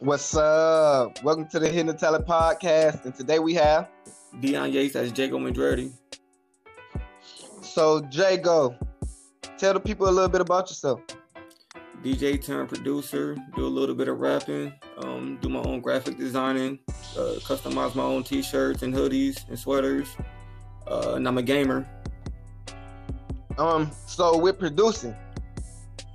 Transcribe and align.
What's 0.00 0.36
up? 0.36 1.22
Welcome 1.24 1.48
to 1.48 1.58
the 1.58 1.68
Hidden 1.68 1.96
Talent 1.96 2.26
Podcast, 2.26 3.06
and 3.06 3.14
today 3.14 3.38
we 3.38 3.54
have 3.54 3.88
Dion 4.40 4.70
Yates 4.70 4.94
as 4.94 5.16
Jago 5.16 5.38
Mandretti. 5.38 5.90
So 7.62 8.06
Jago, 8.10 8.76
tell 9.56 9.72
the 9.72 9.80
people 9.80 10.06
a 10.06 10.10
little 10.10 10.28
bit 10.28 10.42
about 10.42 10.68
yourself. 10.68 11.00
DJ 12.02 12.44
turn 12.44 12.66
producer, 12.66 13.36
do 13.56 13.66
a 13.66 13.68
little 13.68 13.94
bit 13.94 14.08
of 14.08 14.20
rapping, 14.20 14.72
um, 14.98 15.38
do 15.40 15.48
my 15.48 15.60
own 15.60 15.80
graphic 15.80 16.18
designing, 16.18 16.78
uh, 17.16 17.40
customize 17.40 17.94
my 17.94 18.02
own 18.02 18.22
t-shirts 18.22 18.82
and 18.82 18.94
hoodies 18.94 19.48
and 19.48 19.58
sweaters, 19.58 20.14
uh, 20.86 21.14
and 21.14 21.26
I'm 21.26 21.38
a 21.38 21.42
gamer. 21.42 21.88
Um, 23.56 23.90
so 24.06 24.36
with 24.36 24.58
producing, 24.58 25.16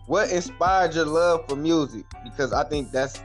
what 0.07 0.29
inspired 0.31 0.93
your 0.95 1.05
love 1.05 1.47
for 1.47 1.55
music? 1.55 2.05
Because 2.23 2.53
I 2.53 2.63
think 2.63 2.91
that's 2.91 3.21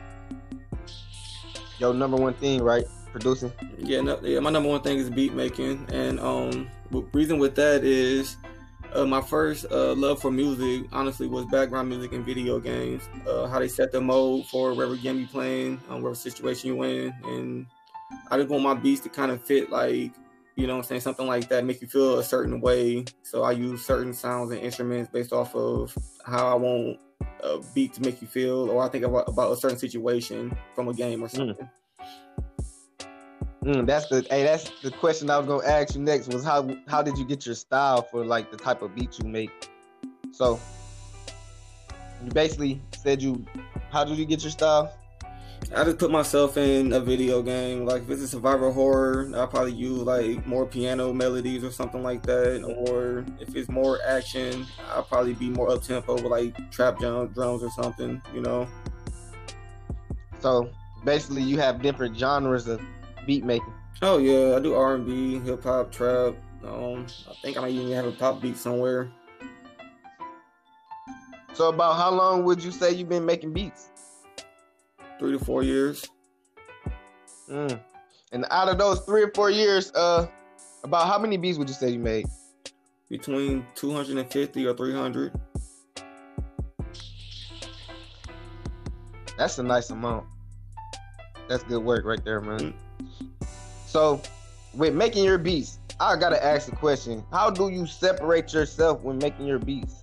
your 1.78 1.95
number 1.95 2.16
one 2.16 2.34
thing, 2.34 2.62
right? 2.62 2.84
Producing. 3.12 3.52
Yeah, 3.78 4.01
no, 4.02 4.18
yeah. 4.23 4.41
My 4.41 4.51
number 4.51 4.68
one 4.68 4.82
thing 4.82 4.98
is 4.98 5.10
beat 5.10 5.32
making, 5.32 5.87
and 5.91 6.20
um, 6.20 6.68
reason 7.12 7.38
with 7.38 7.54
that 7.54 7.82
is 7.82 8.37
uh, 8.92 9.06
my 9.06 9.20
first 9.20 9.66
uh, 9.70 9.95
love 9.95 10.20
for 10.20 10.30
music, 10.30 10.87
honestly, 10.92 11.27
was 11.27 11.45
background 11.46 11.88
music 11.88 12.12
and 12.12 12.24
video 12.24 12.59
games. 12.59 13.09
Uh, 13.27 13.46
how 13.46 13.59
they 13.59 13.68
set 13.68 13.93
the 13.93 14.01
mode 14.01 14.46
for 14.46 14.74
whatever 14.74 14.96
game 14.96 15.18
you 15.20 15.27
playing, 15.27 15.80
um, 15.88 16.02
whatever 16.02 16.15
situation 16.15 16.74
you 16.74 16.82
in, 16.82 17.15
and 17.24 17.66
I 18.30 18.37
just 18.37 18.48
want 18.48 18.62
my 18.62 18.74
beats 18.74 19.01
to 19.02 19.09
kind 19.09 19.30
of 19.30 19.43
fit 19.43 19.70
like, 19.70 20.12
you 20.56 20.66
know, 20.66 20.77
I'm 20.77 20.83
saying 20.83 21.02
something 21.02 21.27
like 21.27 21.48
that, 21.51 21.65
make 21.65 21.83
you 21.83 21.87
feel 21.87 22.19
a 22.19 22.24
certain 22.24 22.60
way. 22.60 23.05
So 23.23 23.42
I 23.42 23.52
use 23.52 23.84
certain 23.84 24.15
sounds 24.15 24.51
and 24.51 24.60
instruments 24.60 25.10
based 25.12 25.32
off 25.32 25.55
of 25.55 25.96
how 26.24 26.48
I 26.48 26.55
want 26.55 26.98
a 27.42 27.60
beat 27.74 27.92
to 27.95 28.02
make 28.02 28.23
you 28.23 28.27
feel, 28.27 28.70
or 28.70 28.82
I 28.82 28.88
think 28.88 29.05
about, 29.05 29.29
about 29.29 29.52
a 29.52 29.56
certain 29.56 29.79
situation 29.79 30.56
from 30.74 30.88
a 30.88 30.95
game 30.95 31.23
or 31.23 31.29
hmm. 31.29 31.37
something. 31.37 31.68
Mm. 33.65 33.84
that's 33.84 34.07
the 34.07 34.24
hey, 34.30 34.45
that's 34.45 34.71
the 34.82 34.93
question 34.93 35.29
I 35.29 35.38
was 35.38 35.49
gonna 35.49 35.66
ask 35.66 35.96
you 35.96 36.01
next 36.01 36.29
was 36.29 36.45
how 36.45 36.77
how 36.87 37.02
did 37.02 37.18
you 37.18 37.24
get 37.24 37.45
your 37.45 37.57
style 37.57 38.02
for 38.02 38.24
like 38.24 38.52
the 38.52 38.57
type 38.57 38.80
of 38.80 38.95
beat 38.95 39.18
you 39.18 39.29
make? 39.29 39.51
So 40.30 40.60
you 42.24 42.30
basically 42.30 42.80
said 42.96 43.21
you 43.21 43.45
how 43.90 44.04
did 44.04 44.18
you 44.18 44.24
get 44.24 44.43
your 44.43 44.52
style? 44.52 44.95
I 45.74 45.85
just 45.85 45.99
put 45.99 46.10
myself 46.10 46.57
in 46.57 46.93
a 46.93 47.01
video 47.01 47.43
game. 47.43 47.85
Like 47.85 48.02
if 48.02 48.10
it's 48.10 48.23
a 48.23 48.29
survival 48.29 48.73
horror, 48.73 49.30
I'll 49.35 49.49
probably 49.49 49.73
use 49.73 50.01
like 50.02 50.46
more 50.46 50.65
piano 50.65 51.12
melodies 51.12 51.65
or 51.65 51.71
something 51.71 52.02
like 52.02 52.23
that. 52.23 52.65
Or 52.65 53.24
if 53.40 53.54
it's 53.54 53.68
more 53.68 53.99
action, 54.07 54.66
I'll 54.95 55.02
probably 55.02 55.34
be 55.34 55.51
more 55.51 55.71
up 55.71 55.82
tempo 55.82 56.15
with 56.15 56.24
like 56.24 56.71
trap 56.71 56.99
drums 56.99 57.37
or 57.37 57.71
something, 57.71 58.23
you 58.32 58.40
know. 58.40 58.68
So 60.40 60.71
basically 61.04 61.43
you 61.43 61.59
have 61.59 61.82
different 61.82 62.16
genres 62.16 62.68
of 62.68 62.80
beat 63.27 63.45
making. 63.45 63.74
Oh 64.03 64.19
yeah, 64.19 64.56
I 64.56 64.60
do 64.60 64.75
R 64.75 64.94
and 64.94 65.06
B, 65.06 65.38
hip 65.41 65.65
hop, 65.65 65.91
trap. 65.91 66.34
Um, 66.65 67.06
I 67.28 67.34
think 67.43 67.56
I 67.56 67.62
might 67.62 67.72
even 67.72 67.93
have 67.93 68.06
a 68.06 68.12
pop 68.12 68.41
beat 68.41 68.56
somewhere. 68.56 69.10
So 71.54 71.69
about 71.71 71.97
how 71.97 72.10
long 72.10 72.44
would 72.44 72.62
you 72.62 72.71
say 72.71 72.93
you've 72.93 73.09
been 73.09 73.25
making 73.25 73.53
beats? 73.53 73.88
Three 75.19 75.32
to 75.32 75.38
four 75.38 75.62
years. 75.62 76.09
Mm. 77.48 77.81
And 78.32 78.44
out 78.50 78.69
of 78.69 78.78
those 78.78 79.00
three 79.00 79.22
or 79.22 79.31
four 79.34 79.50
years, 79.50 79.92
uh, 79.92 80.26
about 80.84 81.06
how 81.06 81.19
many 81.19 81.36
beats 81.36 81.59
would 81.59 81.69
you 81.69 81.75
say 81.75 81.91
you 81.91 81.98
made? 81.98 82.26
Between 83.09 83.64
250 83.75 84.66
or 84.66 84.75
300. 84.75 85.32
That's 89.38 89.59
a 89.59 89.62
nice 89.62 89.91
amount. 89.91 90.26
That's 91.48 91.62
good 91.64 91.82
work 91.82 92.04
right 92.04 92.25
there, 92.25 92.41
man. 92.41 92.75
Mm. 93.41 93.47
So, 93.87 94.20
with 94.75 94.94
making 94.94 95.25
your 95.25 95.38
beats, 95.38 95.78
I 96.00 96.16
gotta 96.16 96.43
ask 96.43 96.71
a 96.71 96.76
question. 96.76 97.25
How 97.31 97.50
do 97.50 97.69
you 97.69 97.87
separate 97.87 98.53
yourself 98.53 99.03
when 99.03 99.19
making 99.19 99.47
your 99.47 99.59
beats? 99.59 100.03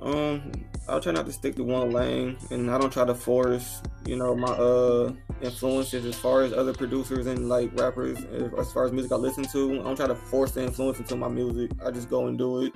Um, 0.00 0.50
I'll 0.90 1.00
try 1.00 1.12
not 1.12 1.26
to 1.26 1.32
stick 1.32 1.54
to 1.56 1.64
one 1.64 1.90
lane, 1.92 2.36
and 2.50 2.70
I 2.70 2.78
don't 2.78 2.92
try 2.92 3.04
to 3.04 3.14
force, 3.14 3.80
you 4.04 4.16
know, 4.16 4.34
my 4.34 4.48
uh 4.48 5.12
influences 5.40 6.04
as 6.04 6.16
far 6.16 6.42
as 6.42 6.52
other 6.52 6.74
producers 6.74 7.26
and 7.26 7.48
like 7.48 7.70
rappers, 7.78 8.18
as 8.58 8.72
far 8.72 8.84
as 8.84 8.92
music 8.92 9.12
I 9.12 9.16
listen 9.16 9.44
to. 9.44 9.80
I 9.80 9.84
don't 9.84 9.96
try 9.96 10.08
to 10.08 10.14
force 10.14 10.52
the 10.52 10.62
influence 10.62 10.98
into 10.98 11.16
my 11.16 11.28
music. 11.28 11.70
I 11.84 11.90
just 11.90 12.10
go 12.10 12.26
and 12.26 12.36
do 12.36 12.64
it. 12.64 12.72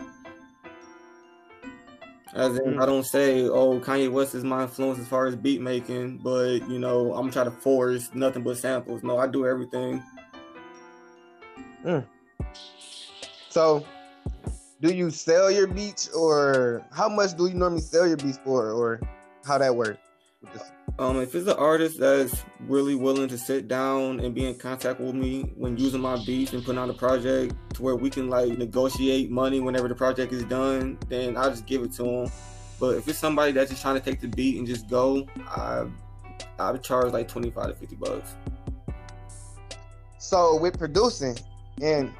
As 2.34 2.58
in, 2.58 2.80
I 2.80 2.86
don't 2.86 3.04
say, 3.04 3.42
"Oh, 3.48 3.78
Kanye 3.80 4.10
West 4.10 4.34
is 4.34 4.42
my 4.42 4.62
influence 4.62 4.98
as 4.98 5.06
far 5.06 5.26
as 5.26 5.36
beat 5.36 5.60
making," 5.60 6.19
but 6.19 6.69
you 6.69 6.78
know, 6.78 7.14
I'm 7.14 7.31
trying 7.31 7.46
to 7.46 7.52
force 7.52 8.10
nothing 8.14 8.42
but 8.42 8.58
samples. 8.58 9.02
No, 9.02 9.19
I 9.19 9.26
do 9.26 9.46
everything. 9.46 10.02
Mm. 11.84 12.04
So, 13.50 13.84
do 14.84 14.95
you 14.95 15.09
sell 15.09 15.50
your 15.50 15.67
beats 15.67 16.09
or 16.11 16.84
how 16.93 17.09
much 17.09 17.34
do 17.39 17.47
you 17.47 17.55
normally 17.55 17.81
sell 17.81 18.06
your 18.06 18.19
beats 18.19 18.39
for 18.45 18.71
or 18.71 19.00
how 19.43 19.56
that 19.56 19.75
works? 19.75 19.99
Um 20.99 21.17
if 21.17 21.34
it's 21.34 21.49
an 21.49 21.56
artist 21.56 21.99
that's 21.99 22.45
really 22.61 22.94
willing 22.94 23.28
to 23.28 23.39
sit 23.39 23.67
down 23.67 24.21
and 24.21 24.34
be 24.34 24.44
in 24.44 24.55
contact 24.56 25.00
with 25.00 25.15
me 25.15 25.53
when 25.56 25.78
using 25.78 26.03
my 26.03 26.23
beats 26.27 26.53
and 26.53 26.62
putting 26.62 26.78
out 26.78 26.91
a 26.91 26.94
project 26.94 27.55
to 27.75 27.83
where 27.83 27.97
we 27.97 28.11
can 28.11 28.28
like 28.28 28.59
negotiate 28.59 29.31
money 29.31 29.59
whenever 29.59 29.89
the 29.89 29.94
project 29.94 30.34
is 30.34 30.44
done 30.44 30.99
then 31.09 31.37
i'll 31.37 31.50
just 31.50 31.67
give 31.67 31.83
it 31.83 31.91
to 31.93 32.03
them 32.03 32.33
but 32.78 32.97
if 32.97 33.09
it's 33.09 33.19
somebody 33.19 33.53
that's 33.53 33.71
just 33.71 33.81
trying 33.83 33.94
to 33.94 34.00
take 34.00 34.21
the 34.21 34.28
beat 34.28 34.59
and 34.59 34.67
just 34.67 34.89
go 34.89 35.27
i 35.49 35.87
i 36.59 36.71
would 36.71 36.83
charge 36.83 37.11
like 37.12 37.27
25 37.27 37.69
to 37.69 37.75
50 37.75 37.97
bucks. 37.97 38.34
So 40.19 40.56
with 40.59 40.78
producing 40.78 41.37
and 41.83 42.12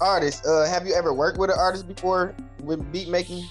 artist. 0.00 0.46
Uh, 0.46 0.64
have 0.66 0.86
you 0.86 0.94
ever 0.94 1.12
worked 1.12 1.38
with 1.38 1.50
an 1.50 1.56
artist 1.58 1.88
before 1.88 2.34
with 2.60 2.90
beat 2.92 3.08
making? 3.08 3.44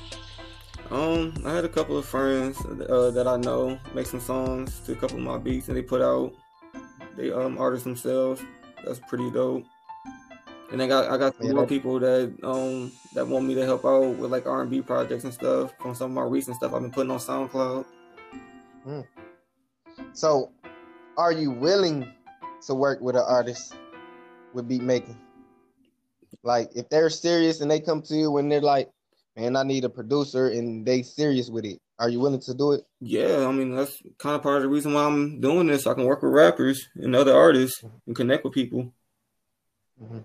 Um, 0.91 1.33
I 1.45 1.53
had 1.53 1.65
a 1.65 1.69
couple 1.69 1.97
of 1.97 2.05
friends 2.05 2.63
uh, 2.65 3.11
that 3.11 3.27
I 3.27 3.37
know 3.37 3.79
make 3.95 4.05
some 4.05 4.19
songs 4.19 4.79
to 4.81 4.91
a 4.91 4.95
couple 4.95 5.17
of 5.17 5.23
my 5.23 5.37
beats, 5.37 5.67
and 5.67 5.77
they 5.77 5.81
put 5.81 6.01
out. 6.01 6.33
They 7.15 7.31
um 7.31 7.57
artists 7.57 7.83
themselves. 7.83 8.41
That's 8.83 8.99
pretty 9.07 9.29
dope. 9.31 9.65
And 10.71 10.81
I 10.81 10.87
got 10.87 11.09
I 11.11 11.17
got 11.17 11.37
some 11.37 11.47
yeah. 11.47 11.53
more 11.53 11.67
people 11.67 11.99
that 11.99 12.33
um 12.43 12.91
that 13.13 13.27
want 13.27 13.45
me 13.45 13.53
to 13.55 13.65
help 13.65 13.85
out 13.85 14.15
with 14.17 14.31
like 14.31 14.47
R 14.47 14.61
and 14.61 14.71
B 14.71 14.81
projects 14.81 15.23
and 15.23 15.33
stuff 15.33 15.73
from 15.79 15.93
some 15.93 16.11
of 16.11 16.15
my 16.15 16.23
recent 16.23 16.57
stuff 16.57 16.73
I've 16.73 16.81
been 16.81 16.91
putting 16.91 17.11
on 17.11 17.19
SoundCloud. 17.19 17.85
Hmm. 18.83 19.01
So, 20.13 20.51
are 21.17 21.31
you 21.31 21.51
willing 21.51 22.11
to 22.65 22.73
work 22.73 22.99
with 23.01 23.15
an 23.15 23.23
artist 23.27 23.75
with 24.53 24.67
beat 24.67 24.81
making? 24.81 25.17
Like 26.43 26.71
if 26.75 26.89
they're 26.89 27.09
serious 27.09 27.61
and 27.61 27.69
they 27.69 27.79
come 27.79 28.01
to 28.03 28.15
you 28.15 28.37
and 28.37 28.51
they're 28.51 28.61
like, 28.61 28.89
"Man, 29.35 29.55
I 29.55 29.63
need 29.63 29.85
a 29.85 29.89
producer," 29.89 30.47
and 30.47 30.85
they 30.85 31.03
serious 31.03 31.49
with 31.49 31.65
it, 31.65 31.79
are 31.99 32.09
you 32.09 32.19
willing 32.19 32.41
to 32.41 32.53
do 32.53 32.73
it? 32.73 32.85
Yeah, 32.99 33.45
I 33.47 33.51
mean 33.51 33.75
that's 33.75 34.01
kind 34.17 34.35
of 34.35 34.43
part 34.43 34.57
of 34.57 34.63
the 34.63 34.69
reason 34.69 34.93
why 34.93 35.05
I'm 35.05 35.39
doing 35.39 35.67
this. 35.67 35.87
I 35.87 35.93
can 35.93 36.05
work 36.05 36.23
with 36.23 36.33
rappers 36.33 36.87
and 36.95 37.15
other 37.15 37.35
artists 37.35 37.83
and 38.07 38.15
connect 38.15 38.43
with 38.43 38.53
people. 38.53 38.91
Mm-hmm. 40.01 40.19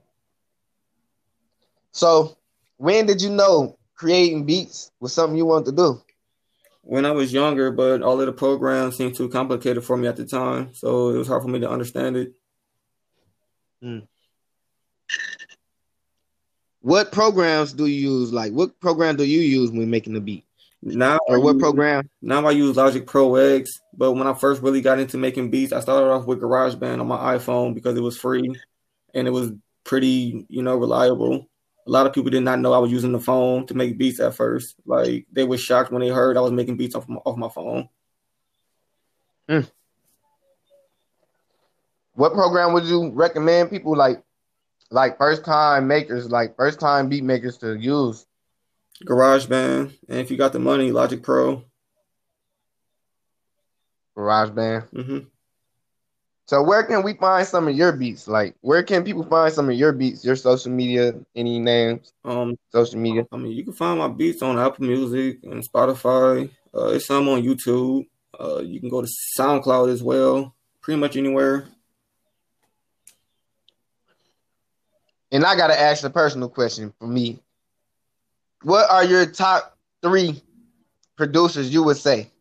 So, 1.92 2.36
when 2.76 3.06
did 3.06 3.20
you 3.20 3.30
know 3.30 3.78
creating 3.94 4.44
beats 4.44 4.90
was 5.00 5.12
something 5.12 5.36
you 5.36 5.46
wanted 5.46 5.66
to 5.66 5.72
do? 5.72 6.02
When 6.82 7.04
I 7.04 7.10
was 7.10 7.32
younger, 7.32 7.70
but 7.70 8.02
all 8.02 8.20
of 8.20 8.26
the 8.26 8.32
programs 8.32 8.96
seemed 8.96 9.14
too 9.14 9.28
complicated 9.28 9.84
for 9.84 9.96
me 9.96 10.08
at 10.08 10.16
the 10.16 10.24
time, 10.24 10.72
so 10.74 11.10
it 11.10 11.18
was 11.18 11.28
hard 11.28 11.42
for 11.42 11.48
me 11.48 11.60
to 11.60 11.68
understand 11.68 12.16
it. 12.16 12.32
Mm. 13.82 14.06
What 16.88 17.12
programs 17.12 17.74
do 17.74 17.84
you 17.84 18.12
use? 18.12 18.32
Like, 18.32 18.54
what 18.54 18.80
program 18.80 19.16
do 19.16 19.24
you 19.24 19.40
use 19.40 19.70
when 19.70 19.90
making 19.90 20.14
the 20.14 20.22
beat? 20.22 20.46
Now, 20.80 21.18
or 21.28 21.38
what 21.38 21.58
program? 21.58 22.08
Now 22.22 22.46
I 22.46 22.52
use 22.52 22.78
Logic 22.78 23.06
Pro 23.06 23.34
X. 23.34 23.78
But 23.92 24.12
when 24.12 24.26
I 24.26 24.32
first 24.32 24.62
really 24.62 24.80
got 24.80 24.98
into 24.98 25.18
making 25.18 25.50
beats, 25.50 25.74
I 25.74 25.80
started 25.80 26.08
off 26.08 26.24
with 26.24 26.40
GarageBand 26.40 26.98
on 26.98 27.06
my 27.06 27.36
iPhone 27.36 27.74
because 27.74 27.94
it 27.98 28.00
was 28.00 28.16
free 28.16 28.50
and 29.12 29.28
it 29.28 29.30
was 29.32 29.52
pretty, 29.84 30.46
you 30.48 30.62
know, 30.62 30.76
reliable. 30.76 31.46
A 31.86 31.90
lot 31.90 32.06
of 32.06 32.14
people 32.14 32.30
did 32.30 32.42
not 32.42 32.58
know 32.58 32.72
I 32.72 32.78
was 32.78 32.90
using 32.90 33.12
the 33.12 33.20
phone 33.20 33.66
to 33.66 33.74
make 33.74 33.98
beats 33.98 34.18
at 34.18 34.34
first. 34.34 34.76
Like 34.86 35.26
they 35.30 35.44
were 35.44 35.58
shocked 35.58 35.92
when 35.92 36.00
they 36.00 36.08
heard 36.08 36.38
I 36.38 36.40
was 36.40 36.52
making 36.52 36.78
beats 36.78 36.94
off 36.94 37.06
my, 37.06 37.16
off 37.16 37.36
my 37.36 37.50
phone. 37.50 37.90
Mm. 39.46 39.70
What 42.14 42.32
program 42.32 42.72
would 42.72 42.84
you 42.84 43.10
recommend 43.10 43.68
people 43.68 43.94
like 43.94 44.22
like 44.90 45.18
first 45.18 45.44
time 45.44 45.86
makers, 45.86 46.30
like 46.30 46.56
first 46.56 46.80
time 46.80 47.08
beat 47.08 47.24
makers 47.24 47.58
to 47.58 47.74
use? 47.74 48.26
GarageBand, 49.04 49.96
and 50.08 50.18
if 50.18 50.30
you 50.30 50.36
got 50.36 50.52
the 50.52 50.58
money, 50.58 50.90
Logic 50.90 51.22
Pro. 51.22 51.62
GarageBand. 54.16 54.90
Mm-hmm. 54.90 55.18
So 56.46 56.62
where 56.62 56.82
can 56.82 57.02
we 57.02 57.12
find 57.12 57.46
some 57.46 57.68
of 57.68 57.76
your 57.76 57.92
beats? 57.92 58.26
Like 58.26 58.56
where 58.62 58.82
can 58.82 59.04
people 59.04 59.22
find 59.22 59.52
some 59.52 59.68
of 59.68 59.76
your 59.76 59.92
beats? 59.92 60.24
Your 60.24 60.34
social 60.34 60.72
media, 60.72 61.12
any 61.36 61.58
names? 61.58 62.12
Um, 62.24 62.58
social 62.72 62.98
media. 62.98 63.26
I 63.30 63.36
mean, 63.36 63.52
you 63.52 63.64
can 63.64 63.74
find 63.74 63.98
my 63.98 64.08
beats 64.08 64.40
on 64.40 64.58
Apple 64.58 64.86
Music 64.86 65.40
and 65.44 65.62
Spotify. 65.62 66.50
Uh, 66.74 66.86
it's 66.88 67.06
some 67.06 67.28
on 67.28 67.42
YouTube. 67.42 68.06
Uh, 68.38 68.60
you 68.60 68.80
can 68.80 68.88
go 68.88 69.02
to 69.02 69.08
SoundCloud 69.38 69.92
as 69.92 70.02
well. 70.02 70.54
Pretty 70.80 70.98
much 70.98 71.16
anywhere. 71.16 71.68
And 75.38 75.46
I 75.46 75.54
gotta 75.54 75.80
ask 75.80 76.02
a 76.02 76.10
personal 76.10 76.48
question 76.48 76.92
for 76.98 77.06
me. 77.06 77.38
What 78.64 78.90
are 78.90 79.04
your 79.04 79.24
top 79.24 79.78
three 80.02 80.42
producers 81.16 81.72
you 81.72 81.84
would 81.84 81.96
say 81.96 82.32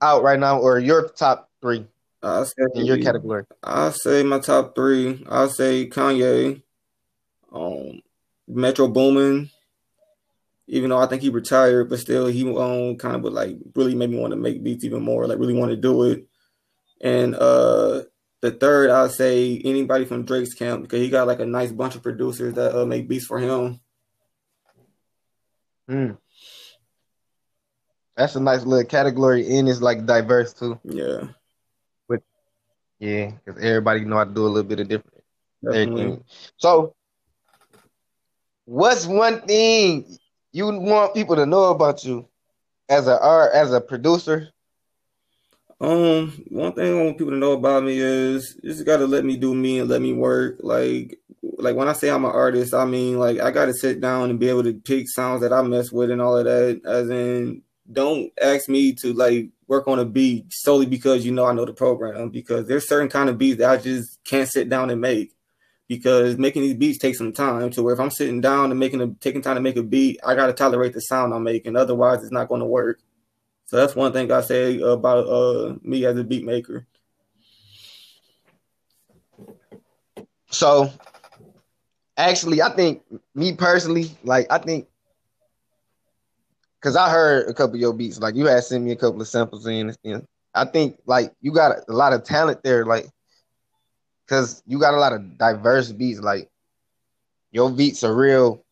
out 0.00 0.22
right 0.22 0.40
now, 0.40 0.58
or 0.58 0.78
your 0.78 1.06
top 1.10 1.50
three 1.60 1.84
I 2.22 2.44
say 2.44 2.64
in 2.76 2.86
your 2.86 2.96
category? 2.96 3.44
I 3.62 3.90
say 3.90 4.22
my 4.22 4.38
top 4.38 4.74
three. 4.74 5.22
I 5.28 5.48
say 5.48 5.86
Kanye, 5.86 6.62
um, 7.52 8.00
Metro 8.48 8.88
Boomin. 8.88 9.50
Even 10.68 10.88
though 10.88 10.98
I 10.98 11.04
think 11.04 11.20
he 11.20 11.28
retired, 11.28 11.90
but 11.90 11.98
still 11.98 12.26
he 12.26 12.40
um 12.56 12.96
kind 12.96 13.16
of 13.16 13.22
would 13.24 13.34
like 13.34 13.58
really 13.74 13.94
made 13.94 14.08
me 14.08 14.18
want 14.18 14.30
to 14.30 14.38
make 14.38 14.62
beats 14.62 14.86
even 14.86 15.02
more, 15.02 15.26
like 15.26 15.38
really 15.38 15.52
want 15.52 15.72
to 15.72 15.76
do 15.76 16.04
it. 16.04 16.26
And 17.02 17.34
uh 17.34 18.04
the 18.40 18.50
third, 18.50 18.90
I'd 18.90 19.10
say 19.12 19.60
anybody 19.64 20.04
from 20.04 20.24
Drake's 20.24 20.54
camp 20.54 20.82
because 20.82 21.00
he 21.00 21.08
got 21.08 21.26
like 21.26 21.40
a 21.40 21.46
nice 21.46 21.72
bunch 21.72 21.94
of 21.94 22.02
producers 22.02 22.54
that 22.54 22.78
uh, 22.78 22.84
make 22.84 23.08
beats 23.08 23.26
for 23.26 23.38
him. 23.38 23.80
Hmm. 25.88 26.12
That's 28.16 28.34
a 28.34 28.40
nice 28.40 28.64
little 28.64 28.84
category, 28.84 29.56
and 29.56 29.68
it's 29.68 29.80
like 29.80 30.06
diverse 30.06 30.54
too. 30.54 30.80
Yeah, 30.84 31.28
Yeah, 32.98 33.32
because 33.44 33.62
everybody 33.62 34.04
know 34.04 34.16
how 34.16 34.24
to 34.24 34.32
do 34.32 34.46
a 34.46 34.48
little 34.48 34.68
bit 34.68 34.80
of 34.80 34.88
different 34.88 35.22
everything. 35.64 36.24
So, 36.56 36.94
what's 38.64 39.06
one 39.06 39.42
thing 39.42 40.18
you 40.52 40.66
want 40.66 41.14
people 41.14 41.36
to 41.36 41.46
know 41.46 41.64
about 41.64 42.04
you 42.04 42.28
as 42.88 43.06
a 43.06 43.20
art 43.20 43.52
as 43.54 43.72
a 43.72 43.80
producer? 43.80 44.48
Um, 45.78 46.30
one 46.48 46.72
thing 46.72 46.98
I 46.98 47.02
want 47.02 47.18
people 47.18 47.32
to 47.32 47.38
know 47.38 47.52
about 47.52 47.84
me 47.84 47.98
is 47.98 48.58
you 48.62 48.70
just 48.70 48.86
gotta 48.86 49.06
let 49.06 49.24
me 49.24 49.36
do 49.36 49.54
me 49.54 49.78
and 49.78 49.88
let 49.90 50.00
me 50.00 50.12
work. 50.12 50.56
Like, 50.60 51.18
like 51.42 51.76
when 51.76 51.88
I 51.88 51.92
say 51.92 52.10
I'm 52.10 52.24
an 52.24 52.30
artist, 52.30 52.72
I 52.72 52.86
mean 52.86 53.18
like 53.18 53.40
I 53.40 53.50
gotta 53.50 53.74
sit 53.74 54.00
down 54.00 54.30
and 54.30 54.40
be 54.40 54.48
able 54.48 54.62
to 54.64 54.72
pick 54.72 55.08
sounds 55.08 55.42
that 55.42 55.52
I 55.52 55.60
mess 55.62 55.92
with 55.92 56.10
and 56.10 56.22
all 56.22 56.38
of 56.38 56.46
that. 56.46 56.80
As 56.86 57.10
in, 57.10 57.62
don't 57.92 58.32
ask 58.40 58.68
me 58.68 58.94
to 58.94 59.12
like 59.12 59.50
work 59.68 59.86
on 59.86 59.98
a 59.98 60.04
beat 60.04 60.46
solely 60.50 60.86
because 60.86 61.26
you 61.26 61.32
know 61.32 61.44
I 61.44 61.52
know 61.52 61.66
the 61.66 61.74
program. 61.74 62.30
Because 62.30 62.66
there's 62.66 62.88
certain 62.88 63.08
kind 63.10 63.28
of 63.28 63.36
beats 63.36 63.58
that 63.58 63.70
I 63.70 63.76
just 63.76 64.24
can't 64.24 64.48
sit 64.48 64.70
down 64.70 64.88
and 64.90 65.00
make. 65.00 65.32
Because 65.88 66.38
making 66.38 66.62
these 66.62 66.74
beats 66.74 66.98
takes 66.98 67.18
some 67.18 67.32
time. 67.32 67.70
To 67.70 67.82
where 67.82 67.94
if 67.94 68.00
I'm 68.00 68.10
sitting 68.10 68.40
down 68.40 68.70
and 68.70 68.80
making 68.80 69.02
a 69.02 69.08
taking 69.20 69.42
time 69.42 69.56
to 69.56 69.60
make 69.60 69.76
a 69.76 69.82
beat, 69.82 70.20
I 70.24 70.34
gotta 70.34 70.54
tolerate 70.54 70.94
the 70.94 71.00
sound 71.00 71.34
I'm 71.34 71.44
making. 71.44 71.76
Otherwise, 71.76 72.22
it's 72.22 72.32
not 72.32 72.48
to 72.48 72.64
work. 72.64 73.00
So 73.66 73.76
that's 73.76 73.96
one 73.96 74.12
thing 74.12 74.30
I 74.30 74.40
say 74.40 74.80
about 74.80 75.26
uh 75.26 75.74
me 75.82 76.04
as 76.06 76.16
a 76.16 76.24
beat 76.24 76.44
maker. 76.44 76.86
So, 80.50 80.90
actually, 82.16 82.62
I 82.62 82.70
think 82.74 83.02
me 83.34 83.54
personally, 83.54 84.16
like 84.22 84.46
I 84.50 84.58
think, 84.58 84.86
cause 86.80 86.96
I 86.96 87.10
heard 87.10 87.48
a 87.48 87.54
couple 87.54 87.74
of 87.74 87.80
your 87.80 87.92
beats, 87.92 88.20
like 88.20 88.36
you 88.36 88.46
had 88.46 88.62
sent 88.64 88.84
me 88.84 88.92
a 88.92 88.96
couple 88.96 89.20
of 89.20 89.28
samples 89.28 89.66
in. 89.66 89.94
And 90.04 90.26
I 90.54 90.64
think 90.64 90.98
like 91.06 91.32
you 91.40 91.52
got 91.52 91.76
a 91.88 91.92
lot 91.92 92.12
of 92.12 92.22
talent 92.24 92.62
there, 92.62 92.86
like, 92.86 93.08
cause 94.28 94.62
you 94.66 94.78
got 94.78 94.94
a 94.94 94.98
lot 94.98 95.12
of 95.12 95.36
diverse 95.36 95.90
beats. 95.92 96.20
Like 96.20 96.48
your 97.50 97.70
beats 97.70 98.04
are 98.04 98.14
real. 98.14 98.64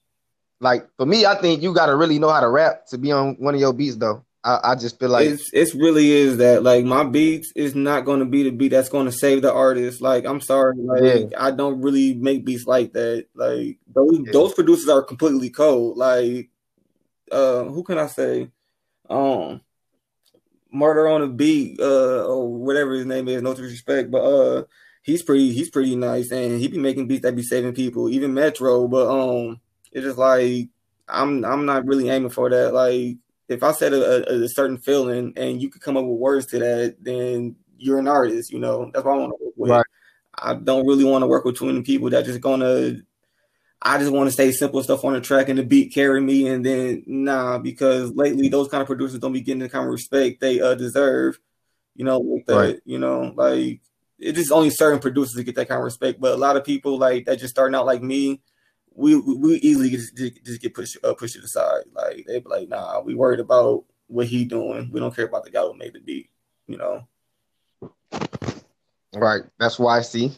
Like 0.61 0.89
for 0.97 1.05
me, 1.05 1.27
I 1.27 1.35
think 1.41 1.63
you 1.63 1.75
gotta 1.75 1.97
really 1.97 2.19
know 2.21 2.31
how 2.31 2.41
to 2.41 2.49
rap 2.49 2.87
to 2.87 2.99
be 2.99 3.13
on 3.13 3.35
one 3.35 3.55
of 3.55 3.61
your 3.61 3.73
beats, 3.73 3.97
though. 3.97 4.24
I, 4.45 4.61
I 4.73 4.75
just 4.75 4.99
feel 5.01 5.09
like 5.09 5.27
it's 5.27 5.51
it's 5.55 5.75
really 5.75 6.11
is 6.11 6.37
that 6.37 6.63
like 6.63 6.85
my 6.85 7.03
beats 7.03 7.51
is 7.57 7.75
not 7.75 8.05
going 8.05 8.21
to 8.21 8.27
be 8.27 8.43
the 8.43 8.51
beat 8.51 8.69
that's 8.69 8.91
going 8.91 9.07
to 9.07 9.13
save 9.13 9.41
the 9.43 9.53
artist. 9.53 10.03
Like 10.03 10.27
I'm 10.27 10.41
sorry, 10.43 10.75
like 10.77 11.03
Yeah. 11.03 11.27
I 11.39 11.51
don't 11.51 11.81
really 11.81 12.15
make 12.15 12.45
beats 12.45 12.67
like 12.67 12.93
that. 12.93 13.27
Like 13.35 13.79
those 13.87 14.21
Yeah. 14.25 14.33
those 14.33 14.53
producers 14.55 14.89
are 14.91 15.03
completely 15.03 15.49
cold. 15.51 15.97
Like 15.97 16.51
uh 17.33 17.65
who 17.65 17.83
can 17.83 17.99
I 17.99 18.07
say? 18.07 18.51
Um 19.09 19.63
Murder 20.71 21.09
on 21.09 21.23
a 21.23 21.29
Beat, 21.29 21.81
uh 21.81 22.27
or 22.27 22.53
whatever 22.53 22.93
his 22.95 23.07
name 23.07 23.29
is, 23.29 23.41
no 23.43 23.55
disrespect, 23.55 24.11
but 24.11 24.23
uh 24.23 24.65
he's 25.03 25.23
pretty 25.23 25.53
he's 25.53 25.71
pretty 25.71 25.97
nice 25.97 26.31
and 26.33 26.61
he 26.61 26.69
be 26.69 26.79
making 26.79 27.07
beats 27.07 27.23
that 27.23 27.37
be 27.37 27.43
saving 27.43 27.75
people, 27.75 28.11
even 28.11 28.35
Metro, 28.35 28.87
but 28.89 29.09
um 29.09 29.61
it's 29.93 30.05
just 30.05 30.19
like 30.19 30.69
I'm 31.09 31.45
I'm 31.45 31.65
not 31.65 31.87
really 31.87 32.09
aiming 32.11 32.31
for 32.31 32.51
that. 32.51 32.75
Like 32.75 33.17
if 33.49 33.63
I 33.63 33.73
said 33.73 33.93
a, 33.93 34.33
a, 34.33 34.43
a 34.45 34.49
certain 34.49 34.79
feeling 34.79 35.33
and 35.37 35.61
you 35.61 35.69
could 35.69 35.83
come 35.83 35.97
up 35.97 36.05
with 36.05 36.19
words 36.19 36.47
to 36.47 36.59
that, 36.59 36.97
then 37.01 37.57
you're 37.79 37.99
an 37.99 38.09
artist, 38.09 38.53
you 38.53 38.59
know. 38.59 38.91
That's 38.93 39.05
what 39.05 39.15
I 39.15 39.19
want 39.19 39.33
to 39.39 39.45
work 39.45 39.55
with. 39.57 39.71
Right. 39.71 39.87
I 40.37 40.55
don't 40.55 40.87
really 40.87 41.05
want 41.05 41.23
to 41.23 41.27
work 41.29 41.45
with 41.45 41.57
too 41.59 41.67
many 41.67 41.83
people 41.83 42.11
that 42.11 42.25
just 42.25 42.41
gonna 42.41 42.97
I 43.87 43.99
just 43.99 44.13
want 44.13 44.31
to 44.31 44.35
say 44.35 44.51
simple 44.51 44.83
stuff 44.83 45.05
on 45.05 45.13
the 45.13 45.21
track 45.21 45.49
and 45.51 45.59
the 45.59 45.63
beat 45.63 45.93
carry 45.93 46.21
me 46.21 46.49
and 46.49 46.65
then 46.65 47.05
nah, 47.07 47.59
because 47.59 48.11
lately 48.13 48.49
those 48.49 48.69
kind 48.69 48.81
of 48.81 48.87
producers 48.87 49.21
don't 49.21 49.33
be 49.33 49.43
getting 49.43 49.61
the 49.61 49.69
kind 49.69 49.85
of 49.85 49.93
respect 49.93 50.41
they 50.41 50.61
uh 50.61 50.75
deserve. 50.75 51.39
You 51.95 52.05
know, 52.05 52.19
like 52.19 52.47
that, 52.47 52.57
Right. 52.57 52.81
you 52.85 52.99
know, 52.99 53.33
like 53.37 53.81
it's 54.19 54.39
just 54.39 54.53
only 54.53 54.71
certain 54.71 55.01
producers 55.01 55.35
that 55.35 55.45
get 55.45 55.55
that 55.57 55.69
kind 55.69 55.79
of 55.79 55.85
respect, 55.85 56.21
but 56.21 56.33
a 56.33 56.37
lot 56.37 56.57
of 56.57 56.65
people 56.65 56.99
like 56.99 57.27
that 57.27 57.39
just 57.39 57.55
starting 57.55 57.75
out 57.75 57.87
like 57.87 58.03
me, 58.03 58.41
we 58.95 59.17
we 59.17 59.57
easily 59.57 59.91
just, 59.91 60.17
just 60.17 60.61
get 60.61 60.75
pushed 60.75 60.97
uh, 61.05 61.15
pushed 61.15 61.35
to 61.35 61.41
the 61.41 61.49
side. 61.49 61.85
Like 61.93 62.25
they 62.27 62.39
be 62.41 62.49
like, 62.49 62.69
nah, 62.69 63.01
we 63.01 63.15
worried 63.15 63.41
about 63.41 63.85
what 64.07 64.27
he 64.27 64.45
doing. 64.45 64.91
We 64.93 65.01
don't 65.01 65.15
care 65.15 65.27
about 65.27 65.45
the 65.45 65.51
guy 65.51 65.63
who 65.63 65.75
made 65.75 65.95
the 65.95 66.01
beat. 66.01 66.31
You 66.67 66.79
know. 66.79 67.07
Right. 69.15 69.43
That's 69.59 69.79
why 69.79 69.99
I 69.99 70.03
see. 70.03 70.33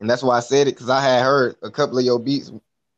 And 0.00 0.10
that's 0.10 0.22
why 0.22 0.36
I 0.36 0.40
said 0.40 0.66
it 0.68 0.74
because 0.74 0.90
I 0.90 1.02
had 1.02 1.22
heard 1.22 1.56
a 1.62 1.70
couple 1.70 1.98
of 1.98 2.04
your 2.04 2.18
beats, 2.18 2.52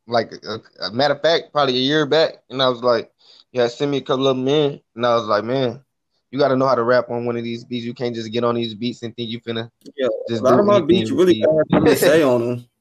like 0.06 0.32
a, 0.32 0.60
a 0.84 0.92
matter 0.92 1.14
of 1.14 1.22
fact, 1.22 1.52
probably 1.52 1.76
a 1.76 1.80
year 1.80 2.06
back. 2.06 2.42
And 2.50 2.62
I 2.62 2.68
was 2.68 2.82
like, 2.82 3.12
yeah, 3.52 3.68
send 3.68 3.90
me 3.90 3.98
a 3.98 4.02
couple 4.02 4.26
of 4.26 4.36
them 4.36 4.48
in. 4.48 4.80
And 4.94 5.06
I 5.06 5.14
was 5.14 5.26
like, 5.26 5.44
man, 5.44 5.84
you 6.30 6.38
got 6.38 6.48
to 6.48 6.56
know 6.56 6.66
how 6.66 6.74
to 6.74 6.82
rap 6.82 7.10
on 7.10 7.24
one 7.24 7.36
of 7.36 7.44
these 7.44 7.64
beats. 7.64 7.84
You 7.84 7.94
can't 7.94 8.14
just 8.14 8.32
get 8.32 8.44
on 8.44 8.54
these 8.54 8.74
beats 8.74 9.02
and 9.02 9.14
think 9.14 9.30
you 9.30 9.40
finna 9.40 9.70
Yeah, 9.96 10.08
just 10.28 10.40
a 10.40 10.44
lot 10.44 10.58
of 10.58 10.66
my 10.66 10.80
beats 10.80 11.10
you 11.10 11.16
really 11.16 11.44
have 11.72 11.84
to 11.84 11.96
say 11.96 12.22
on 12.22 12.46
them. 12.46 12.66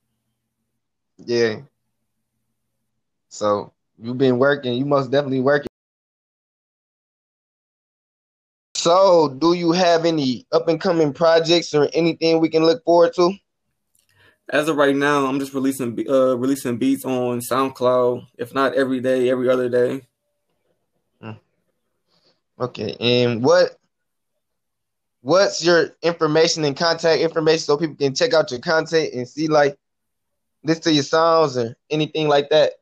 Yeah. 1.17 1.61
So 3.35 3.73
you've 4.01 4.17
been 4.17 4.39
working. 4.39 4.73
You 4.73 4.85
most 4.85 5.11
definitely 5.11 5.41
working. 5.41 5.67
So, 8.75 9.29
do 9.29 9.53
you 9.53 9.71
have 9.71 10.05
any 10.05 10.45
up 10.51 10.67
and 10.67 10.79
coming 10.79 11.11
projects 11.11 11.73
or 11.73 11.89
anything 11.93 12.39
we 12.39 12.49
can 12.49 12.63
look 12.63 12.83
forward 12.83 13.13
to? 13.15 13.33
As 14.47 14.69
of 14.69 14.77
right 14.77 14.95
now, 14.95 15.25
I'm 15.25 15.39
just 15.39 15.53
releasing 15.53 15.97
uh 16.07 16.37
releasing 16.37 16.77
beats 16.77 17.03
on 17.03 17.39
SoundCloud. 17.39 18.27
If 18.37 18.53
not 18.53 18.75
every 18.75 18.99
day, 18.99 19.29
every 19.29 19.49
other 19.49 19.69
day. 19.69 20.01
Okay, 22.57 22.95
and 23.01 23.43
what 23.43 23.77
what's 25.21 25.65
your 25.65 25.89
information 26.03 26.63
and 26.63 26.77
contact 26.77 27.21
information 27.21 27.59
so 27.59 27.77
people 27.77 27.95
can 27.95 28.15
check 28.15 28.33
out 28.33 28.51
your 28.51 28.61
content 28.61 29.13
and 29.13 29.27
see 29.27 29.47
like 29.47 29.77
listen 30.63 30.83
to 30.83 30.93
your 30.93 31.03
songs 31.03 31.57
or 31.57 31.75
anything 31.89 32.29
like 32.29 32.49
that? 32.51 32.73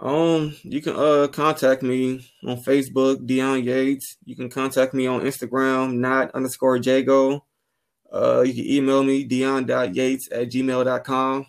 Um, 0.00 0.54
you 0.62 0.80
can 0.80 0.94
uh 0.94 1.26
contact 1.32 1.82
me 1.82 2.24
on 2.44 2.56
Facebook, 2.58 3.26
Dion 3.26 3.64
Yates. 3.64 4.16
You 4.24 4.36
can 4.36 4.48
contact 4.48 4.94
me 4.94 5.06
on 5.08 5.22
Instagram, 5.22 5.94
not 5.94 6.30
underscore 6.32 6.76
Jago. 6.76 7.44
Uh, 8.12 8.42
you 8.42 8.54
can 8.54 8.64
email 8.64 9.02
me, 9.02 9.24
dion.yates 9.24 10.30
at 10.32 10.48
gmail.com. 10.48 11.46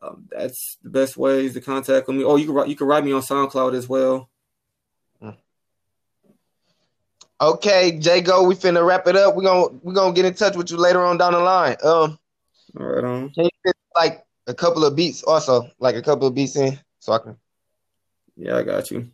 Um, 0.00 0.24
that's 0.30 0.78
the 0.82 0.88
best 0.88 1.16
ways 1.16 1.52
to 1.54 1.60
contact 1.60 2.08
me. 2.08 2.24
Oh, 2.24 2.36
you 2.36 2.46
can 2.46 2.54
write- 2.54 2.68
you 2.68 2.76
can 2.76 2.86
write 2.86 3.04
me 3.04 3.12
on 3.12 3.20
SoundCloud 3.20 3.74
as 3.74 3.88
well. 3.88 4.30
Okay, 7.40 7.96
Jago, 8.02 8.42
we 8.42 8.56
finna 8.56 8.84
wrap 8.84 9.06
it 9.06 9.14
up. 9.14 9.36
We're 9.36 9.44
gonna 9.44 9.78
we're 9.82 9.92
gonna 9.92 10.12
get 10.12 10.24
in 10.24 10.34
touch 10.34 10.56
with 10.56 10.70
you 10.72 10.76
later 10.76 11.04
on 11.04 11.18
down 11.18 11.34
the 11.34 11.38
line. 11.38 11.76
Um 11.84 12.18
All 12.78 12.86
right, 12.86 13.04
on. 13.04 13.28
get 13.36 13.52
like 13.94 14.26
a 14.48 14.54
couple 14.54 14.84
of 14.84 14.96
beats 14.96 15.22
also, 15.22 15.70
like 15.78 15.94
a 15.94 16.02
couple 16.02 16.26
of 16.26 16.34
beats 16.34 16.56
in 16.56 16.78
so 16.98 17.12
I 17.12 17.18
can 17.18 17.36
Yeah, 18.38 18.56
I 18.56 18.62
got 18.62 18.90
you. 18.90 19.10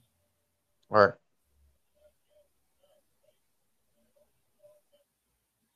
all 0.91 0.99
right. 0.99 1.15